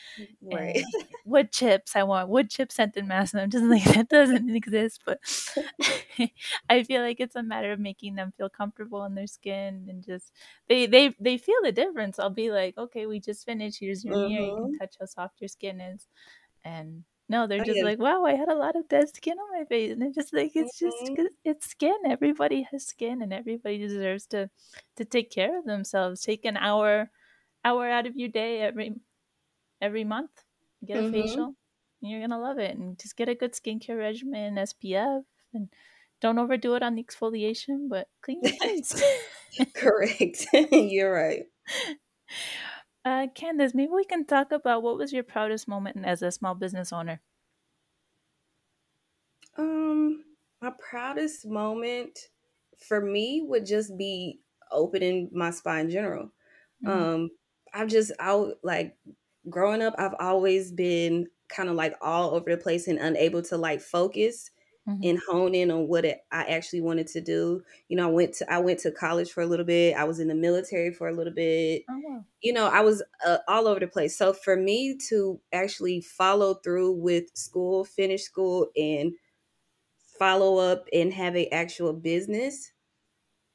Right. 0.41 0.77
and 0.77 0.93
wood 1.25 1.53
chips. 1.53 1.97
I 1.97 2.05
want 2.05 2.29
wood 2.31 2.51
chip 2.51 2.73
scented 2.73 3.07
mask." 3.07 3.35
And 3.35 3.43
I'm 3.43 3.51
just 3.51 3.65
like, 3.67 3.85
that 3.97 4.09
doesn't 4.09 4.51
exist. 4.55 5.03
But 5.07 5.21
I 6.71 6.83
feel 6.85 7.03
like 7.03 7.21
it's 7.21 7.37
a 7.37 7.43
matter 7.43 7.73
of 7.73 7.81
making 7.81 8.15
them 8.17 8.33
feel 8.37 8.49
comfortable 8.51 9.05
in 9.05 9.15
their 9.15 9.27
skin 9.27 9.87
and 9.89 10.03
just 10.05 10.33
they 10.69 10.87
they 10.87 11.15
they 11.21 11.39
feel 11.39 11.59
the 11.63 11.73
difference. 11.73 12.19
I'll 12.19 12.31
be 12.31 12.51
like, 12.51 12.77
"Okay, 12.79 13.07
we 13.07 13.21
just 13.21 13.45
finished. 13.45 13.81
Here's 13.81 14.05
your 14.05 14.19
mirror. 14.19 14.43
You 14.43 14.55
can 14.61 14.71
Mhm. 14.71 14.81
touch 14.81 14.97
how 15.01 15.07
soft 15.07 15.41
your 15.41 15.49
skin 15.49 15.81
is." 15.81 16.09
And 16.65 17.05
no, 17.29 17.47
they're 17.47 17.61
Oh, 17.61 17.65
just 17.65 17.81
yeah. 17.81 17.83
like, 17.83 17.99
"Wow, 17.99 18.25
I 18.25 18.35
had 18.35 18.49
a 18.51 18.55
lot 18.57 18.77
of 18.77 18.89
dead 18.89 19.09
skin 19.15 19.39
on 19.39 19.59
my 19.61 19.65
face." 19.67 19.93
And 19.93 20.03
they're 20.03 20.11
just 20.13 20.33
like, 20.35 20.53
"It's 20.57 20.79
just 20.79 21.11
Mhm. 21.11 21.17
'cause 21.17 21.37
it's 21.45 21.67
skin. 21.71 21.97
Everybody 22.07 22.63
has 22.71 22.87
skin, 22.87 23.23
and 23.23 23.33
everybody 23.33 23.79
deserves 23.79 24.27
to 24.29 24.51
to 24.97 25.05
take 25.05 25.31
care 25.31 25.59
of 25.59 25.65
themselves. 25.67 26.23
Take 26.23 26.45
an 26.45 26.57
hour 26.57 27.11
hour 27.65 27.89
out 27.91 28.07
of 28.07 28.17
your 28.17 28.29
day 28.31 28.61
every 28.63 28.95
every 29.81 30.05
month. 30.05 30.45
Get 30.87 31.01
a 31.01 31.05
Mhm. 31.05 31.05
facial. 31.05 31.57
And 32.03 32.11
you're 32.11 32.21
gonna 32.23 32.41
love 32.41 32.59
it. 32.61 32.77
And 32.79 32.99
just 32.99 33.17
get 33.17 33.29
a 33.31 33.35
good 33.37 33.53
skincare 33.55 33.99
regimen, 33.99 34.59
SPF, 34.59 35.25
and 35.55 35.71
don't 36.21 36.39
overdo 36.41 36.75
it 36.77 36.83
on 36.85 36.95
the 36.97 37.05
exfoliation, 37.05 37.89
but 37.91 38.09
clean 38.23 38.43
your 38.43 38.53
face. 38.63 38.95
Correct. 39.75 40.47
You're 40.73 41.13
right. 41.13 41.47
Uh, 43.05 43.29
Candace, 43.35 43.73
maybe 43.75 43.93
we 43.93 44.05
can 44.05 44.25
talk 44.27 44.53
about 44.53 44.83
what 44.83 44.97
was 44.99 45.13
your 45.13 45.23
proudest 45.23 45.67
moment 45.69 46.05
as 46.05 46.21
a 46.23 46.31
small 46.31 46.55
business 46.55 46.93
owner? 46.93 47.21
Um, 49.57 50.25
my 50.61 50.73
proudest 50.79 51.47
moment 51.47 52.19
for 52.79 53.01
me 53.01 53.43
would 53.43 53.67
just 53.67 53.97
be 53.97 54.41
opening 54.71 55.31
my 55.33 55.51
spa 55.51 55.77
in 55.77 55.91
general. 55.91 56.33
Mm, 56.83 56.91
Um, 56.91 57.31
I've 57.73 57.89
just 57.89 58.13
out 58.19 58.59
like 58.63 58.97
growing 59.49 59.83
up, 59.83 59.95
I've 59.99 60.15
always 60.19 60.73
been 60.73 61.29
kind 61.49 61.69
of 61.69 61.77
like 61.77 61.95
all 62.01 62.31
over 62.35 62.51
the 62.51 62.63
place 62.63 62.89
and 62.89 62.99
unable 62.99 63.43
to 63.43 63.57
like 63.57 63.81
focus 63.81 64.51
mhm. 64.89 65.11
and 65.11 65.19
hone 65.29 65.55
in 65.55 65.71
on 65.71 65.89
what 65.89 66.05
it, 66.05 66.21
I 66.33 66.45
actually 66.45 66.81
wanted 66.81 67.07
to 67.09 67.21
do. 67.21 67.63
You 67.89 67.97
know, 67.97 68.09
I 68.09 68.13
went 68.13 68.35
to 68.37 68.53
I 68.53 68.59
went 68.59 68.81
to 68.81 68.93
college 68.93 69.33
for 69.33 69.43
a 69.43 69.47
little 69.47 69.67
bit. 69.67 69.97
I 69.97 70.05
was 70.05 70.21
in 70.21 70.29
the 70.29 70.35
military 70.35 70.93
for 70.93 71.09
a 71.09 71.13
little 71.15 71.33
bit. 71.35 71.85
Oh, 71.89 71.99
wow. 71.99 72.25
You 72.43 72.53
know, 72.53 72.67
I 72.69 72.81
was 72.83 73.03
uh, 73.27 73.39
all 73.49 73.69
over 73.69 73.81
the 73.81 73.89
place. 73.89 74.17
So 74.17 74.33
for 74.33 74.57
me 74.57 74.97
to 75.09 75.41
actually 75.53 76.01
follow 76.03 76.55
through 76.55 76.93
with 76.93 77.27
school, 77.37 77.85
finish 77.85 78.23
school, 78.23 78.69
and 78.77 79.15
follow 80.19 80.59
up 80.59 80.87
and 80.93 81.13
have 81.13 81.37
a 81.37 81.49
actual 81.49 81.93
business, 81.93 82.73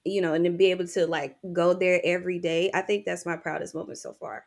you 0.06 0.22
know, 0.22 0.34
and 0.34 0.46
then 0.46 0.58
be 0.58 0.72
able 0.72 0.88
to 0.88 1.08
like 1.08 1.38
go 1.54 1.74
there 1.74 2.02
every 2.04 2.40
day, 2.40 2.72
I 2.74 2.82
think 2.82 3.06
that's 3.06 3.26
my 3.26 3.38
proudest 3.38 3.76
moment 3.76 4.00
so 4.00 4.14
far. 4.14 4.46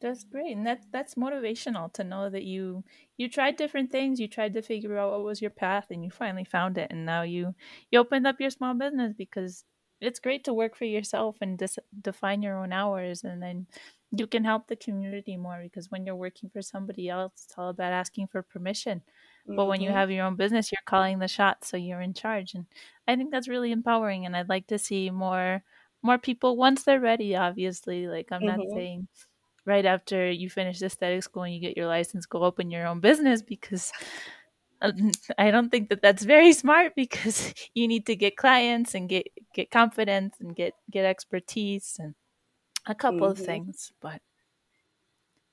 That's 0.00 0.24
great, 0.24 0.56
and 0.56 0.66
that 0.66 0.86
that's 0.92 1.14
motivational 1.14 1.92
to 1.92 2.02
know 2.04 2.30
that 2.30 2.44
you 2.44 2.84
you 3.18 3.28
tried 3.28 3.56
different 3.56 3.90
things. 3.92 4.18
You 4.18 4.28
tried 4.28 4.54
to 4.54 4.62
figure 4.62 4.96
out 4.96 5.10
what 5.12 5.24
was 5.24 5.42
your 5.42 5.50
path, 5.50 5.88
and 5.90 6.02
you 6.04 6.10
finally 6.10 6.44
found 6.44 6.78
it. 6.78 6.90
And 6.90 7.04
now 7.04 7.20
you 7.22 7.54
you 7.90 7.98
opened 8.00 8.26
up 8.26 8.40
your 8.40 8.48
small 8.50 8.72
business 8.74 9.12
because 9.12 9.64
it's 10.00 10.18
great 10.18 10.42
to 10.44 10.54
work 10.54 10.74
for 10.74 10.86
yourself 10.86 11.36
and 11.42 11.58
dis- 11.58 11.78
define 12.00 12.40
your 12.42 12.56
own 12.56 12.72
hours, 12.72 13.22
and 13.24 13.42
then 13.42 13.66
you 14.10 14.26
can 14.26 14.42
help 14.44 14.68
the 14.68 14.76
community 14.76 15.36
more. 15.36 15.60
Because 15.62 15.90
when 15.90 16.06
you're 16.06 16.16
working 16.16 16.48
for 16.48 16.62
somebody 16.62 17.10
else, 17.10 17.32
it's 17.44 17.58
all 17.58 17.68
about 17.68 17.92
asking 17.92 18.28
for 18.28 18.42
permission. 18.42 19.02
But 19.54 19.66
when 19.66 19.82
you 19.82 19.90
hmm 19.90 20.00
have 20.00 20.10
your 20.10 20.24
own 20.24 20.36
business, 20.36 20.72
you're 20.72 20.78
calling 20.86 21.18
the 21.18 21.28
shots, 21.28 21.68
so 21.68 21.76
you're 21.76 22.00
in 22.00 22.14
charge. 22.14 22.54
And 22.54 22.66
I 23.06 23.16
think 23.16 23.30
that's 23.32 23.48
really 23.48 23.70
empowering. 23.72 24.24
And 24.24 24.34
I'd 24.36 24.48
like 24.48 24.66
to 24.68 24.78
see 24.78 25.10
more 25.10 25.62
more 26.02 26.16
people 26.18 26.56
once 26.56 26.84
they're 26.84 27.00
ready. 27.00 27.36
Obviously, 27.36 28.06
like 28.08 28.28
I'm 28.32 28.44
not 28.46 28.62
hmm 28.62 28.70
saying 28.70 29.08
right 29.70 29.86
after 29.86 30.30
you 30.30 30.50
finish 30.50 30.82
aesthetic 30.82 31.22
school 31.24 31.44
and 31.44 31.54
you 31.54 31.60
get 31.62 31.78
your 31.78 31.88
license, 31.88 32.26
go 32.26 32.44
open 32.44 32.70
your 32.72 32.86
own 32.88 33.00
business 33.00 33.42
because 33.42 33.92
um, 34.82 35.10
I 35.38 35.50
don't 35.50 35.70
think 35.70 35.88
that 35.90 36.02
that's 36.02 36.24
very 36.24 36.52
smart 36.64 36.94
because 36.96 37.54
you 37.74 37.88
need 37.88 38.06
to 38.06 38.16
get 38.16 38.36
clients 38.36 38.94
and 38.94 39.08
get 39.08 39.28
get 39.54 39.70
confidence 39.70 40.36
and 40.40 40.56
get 40.56 40.74
get 40.90 41.04
expertise 41.06 41.96
and 41.98 42.14
a 42.86 42.94
couple 42.94 43.28
of 43.28 43.38
hmm 43.38 43.44
things. 43.46 43.92
But 44.00 44.22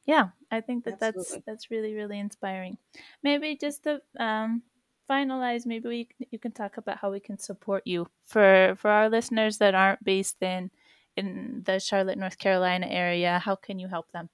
yeah, 0.05 0.29
I 0.51 0.61
think 0.61 0.85
that 0.85 0.99
that's 0.99 1.39
that's 1.45 1.69
really 1.71 1.93
really 1.93 2.19
inspiring. 2.19 2.77
Maybe 3.23 3.55
just 3.57 3.83
to 3.83 4.01
um, 4.19 4.63
finalize, 5.09 5.65
maybe 5.65 5.89
we 5.89 6.09
you 6.31 6.39
can 6.39 6.51
talk 6.51 6.77
about 6.77 6.99
how 6.99 7.11
we 7.11 7.19
can 7.19 7.37
support 7.37 7.83
you 7.85 8.07
for 8.25 8.75
for 8.77 8.89
our 8.89 9.09
listeners 9.09 9.57
that 9.57 9.75
aren't 9.75 10.03
based 10.03 10.41
in 10.41 10.71
in 11.17 11.63
the 11.65 11.79
Charlotte, 11.79 12.17
North 12.17 12.37
Carolina 12.37 12.87
area. 12.87 13.39
How 13.39 13.55
can 13.55 13.79
you 13.79 13.87
help 13.87 14.11
them, 14.11 14.29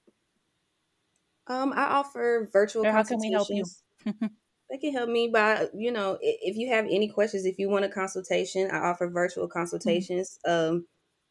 Um, 1.46 1.72
I 1.72 1.84
offer 1.84 2.48
virtual 2.52 2.84
or 2.84 2.92
how 2.92 3.02
can 3.02 3.18
we 3.18 3.30
help 3.30 3.48
you? 3.52 3.64
consultations. 3.64 3.82
They 4.70 4.78
can 4.78 4.92
help 4.92 5.10
me 5.10 5.28
by, 5.28 5.68
you 5.74 5.92
know, 5.92 6.18
if 6.22 6.56
you 6.56 6.68
have 6.68 6.86
any 6.86 7.08
questions, 7.08 7.44
if 7.46 7.58
you 7.58 7.68
want 7.68 7.84
a 7.84 7.88
consultation, 7.90 8.70
I 8.70 8.78
offer 8.78 9.08
virtual 9.08 9.48
Mhm. 9.84 10.04
consultations. 10.06 10.38
Um, 10.46 10.86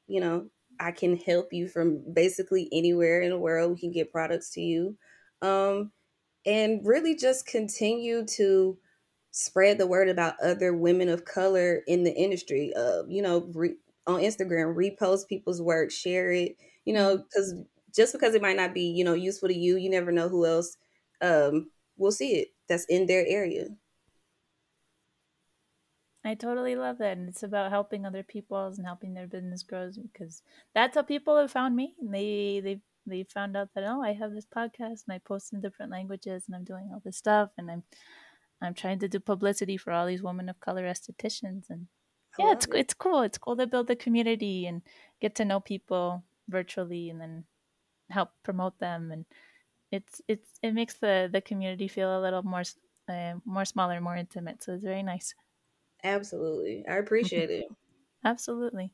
you 0.07 0.21
know, 0.21 0.49
I 0.79 0.91
can 0.91 1.17
help 1.17 1.53
you 1.53 1.67
from 1.67 2.03
basically 2.13 2.69
anywhere 2.71 3.21
in 3.21 3.31
the 3.31 3.39
world. 3.39 3.73
We 3.73 3.79
can 3.79 3.91
get 3.91 4.11
products 4.11 4.51
to 4.51 4.61
you. 4.61 4.97
Um, 5.41 5.93
and 6.45 6.85
really 6.85 7.15
just 7.15 7.45
continue 7.47 8.25
to 8.27 8.79
spread 9.31 9.77
the 9.77 9.87
word 9.87 10.09
about 10.09 10.35
other 10.41 10.73
women 10.73 11.09
of 11.09 11.25
color 11.25 11.83
in 11.87 12.03
the 12.03 12.13
industry. 12.13 12.73
Uh, 12.75 13.03
you 13.07 13.21
know, 13.21 13.49
re- 13.53 13.77
on 14.07 14.21
Instagram, 14.21 14.75
repost 14.75 15.27
people's 15.27 15.61
work, 15.61 15.91
share 15.91 16.31
it. 16.31 16.57
You 16.85 16.93
know, 16.93 17.17
because 17.17 17.55
just 17.95 18.13
because 18.13 18.35
it 18.35 18.41
might 18.41 18.57
not 18.57 18.73
be, 18.73 18.81
you 18.81 19.03
know, 19.03 19.13
useful 19.13 19.49
to 19.49 19.57
you, 19.57 19.77
you 19.77 19.89
never 19.89 20.11
know 20.11 20.29
who 20.29 20.45
else 20.45 20.77
um, 21.21 21.69
will 21.97 22.11
see 22.11 22.35
it 22.35 22.49
that's 22.67 22.85
in 22.85 23.05
their 23.05 23.25
area. 23.27 23.67
I 26.25 26.35
totally 26.35 26.75
love 26.75 26.99
that. 26.99 27.17
And 27.17 27.27
it's 27.27 27.43
about 27.43 27.71
helping 27.71 28.05
other 28.05 28.23
people 28.23 28.67
and 28.67 28.85
helping 28.85 29.13
their 29.13 29.27
business 29.27 29.61
grows 29.63 29.97
because 29.97 30.41
that's 30.73 30.95
how 30.95 31.03
people 31.03 31.37
have 31.37 31.51
found 31.51 31.75
me. 31.75 31.95
And 31.99 32.13
they 32.13 32.61
they 32.63 32.81
they 33.05 33.23
found 33.23 33.57
out 33.57 33.69
that 33.75 33.83
oh, 33.83 34.01
I 34.01 34.13
have 34.13 34.33
this 34.33 34.45
podcast 34.45 35.03
and 35.05 35.11
I 35.11 35.19
post 35.19 35.51
in 35.51 35.59
different 35.59 35.91
languages 35.91 36.45
and 36.47 36.55
I'm 36.55 36.63
doing 36.63 36.89
all 36.91 37.01
this 37.03 37.17
stuff 37.17 37.49
and 37.57 37.69
I'm 37.69 37.83
I'm 38.61 38.73
trying 38.73 38.99
to 38.99 39.09
do 39.09 39.19
publicity 39.19 39.75
for 39.75 39.91
all 39.91 40.07
these 40.07 40.23
women 40.23 40.47
of 40.47 40.61
color 40.61 40.83
estheticians 40.83 41.69
and 41.69 41.87
I 42.39 42.43
yeah, 42.43 42.51
it's 42.53 42.65
it. 42.65 42.75
it's 42.75 42.93
cool. 42.93 43.21
It's 43.21 43.37
cool 43.37 43.55
to 43.57 43.67
build 43.67 43.89
a 43.89 43.95
community 43.95 44.65
and 44.65 44.81
get 45.21 45.35
to 45.35 45.45
know 45.45 45.59
people 45.59 46.23
virtually 46.49 47.09
and 47.09 47.21
then 47.21 47.43
help 48.09 48.29
promote 48.43 48.77
them 48.79 49.11
and 49.11 49.25
it's 49.91 50.21
it's 50.27 50.49
it 50.61 50.73
makes 50.73 50.95
the 50.95 51.29
the 51.31 51.39
community 51.39 51.87
feel 51.87 52.19
a 52.19 52.21
little 52.21 52.43
more 52.43 52.63
uh, 53.07 53.33
more 53.45 53.65
smaller, 53.65 54.01
more 54.01 54.15
intimate. 54.15 54.63
So 54.63 54.73
it's 54.73 54.83
very 54.83 55.03
nice. 55.03 55.35
Absolutely. 56.03 56.83
I 56.89 56.95
appreciate 56.95 57.49
it. 57.49 57.65
Absolutely. 58.25 58.91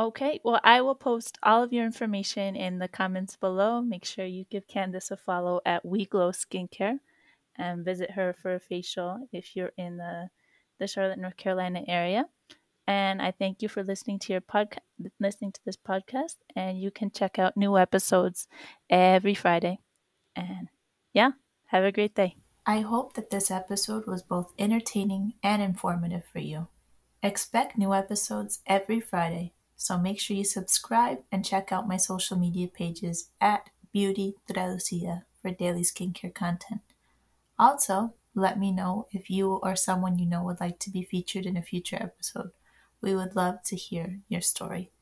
Okay, 0.00 0.40
well, 0.44 0.60
I 0.62 0.80
will 0.80 0.94
post 0.94 1.38
all 1.42 1.62
of 1.62 1.72
your 1.72 1.84
information 1.84 2.56
in 2.56 2.78
the 2.78 2.88
comments 2.88 3.36
below. 3.36 3.82
Make 3.82 4.04
sure 4.04 4.24
you 4.24 4.44
give 4.50 4.68
Candace 4.68 5.10
a 5.10 5.16
follow 5.16 5.60
at 5.66 5.84
We 5.84 6.06
Glow 6.06 6.30
Skincare 6.30 7.00
and 7.56 7.84
visit 7.84 8.12
her 8.12 8.32
for 8.32 8.54
a 8.54 8.60
facial 8.60 9.28
if 9.32 9.56
you're 9.56 9.72
in 9.76 9.96
the, 9.96 10.30
the 10.78 10.86
Charlotte, 10.86 11.18
North 11.18 11.36
Carolina 11.36 11.82
area. 11.88 12.26
And 12.88 13.20
I 13.20 13.32
thank 13.32 13.60
you 13.60 13.68
for 13.68 13.84
listening 13.84 14.18
to 14.20 14.32
your 14.32 14.40
podcast, 14.40 14.78
listening 15.20 15.52
to 15.52 15.60
this 15.66 15.76
podcast. 15.76 16.36
And 16.56 16.80
you 16.80 16.90
can 16.90 17.10
check 17.10 17.38
out 17.38 17.54
new 17.54 17.76
episodes 17.76 18.48
every 18.88 19.34
Friday. 19.34 19.80
And 20.34 20.68
yeah, 21.12 21.32
have 21.66 21.84
a 21.84 21.92
great 21.92 22.14
day. 22.14 22.36
I 22.64 22.80
hope 22.80 23.12
that 23.12 23.28
this 23.28 23.50
episode 23.50 24.06
was 24.06 24.22
both 24.22 24.54
entertaining 24.58 25.34
and 25.42 25.60
informative 25.60 26.24
for 26.32 26.38
you. 26.38 26.68
Expect 27.22 27.76
new 27.76 27.92
episodes 27.92 28.60
every 28.66 29.00
Friday, 29.00 29.52
so 29.76 29.98
make 29.98 30.18
sure 30.18 30.36
you 30.36 30.44
subscribe 30.44 31.18
and 31.30 31.44
check 31.44 31.70
out 31.70 31.88
my 31.88 31.98
social 31.98 32.38
media 32.38 32.68
pages 32.68 33.28
at 33.38 33.68
Beauty 33.92 34.34
Traducida 34.50 35.24
for 35.42 35.50
daily 35.50 35.82
skincare 35.82 36.34
content. 36.34 36.80
Also, 37.58 38.14
let 38.34 38.58
me 38.58 38.72
know 38.72 39.08
if 39.12 39.28
you 39.28 39.54
or 39.62 39.76
someone 39.76 40.18
you 40.18 40.26
know 40.26 40.42
would 40.44 40.60
like 40.60 40.78
to 40.78 40.90
be 40.90 41.02
featured 41.02 41.44
in 41.44 41.56
a 41.56 41.62
future 41.62 41.98
episode. 42.00 42.52
We 43.00 43.14
would 43.14 43.34
love 43.36 43.62
to 43.66 43.76
hear 43.76 44.20
your 44.28 44.40
story. 44.42 44.92